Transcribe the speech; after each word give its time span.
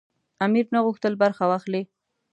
امیر 0.45 0.65
نه 0.73 0.79
غوښتل 0.85 1.13
برخه 1.23 1.43
واخلي. 1.47 1.81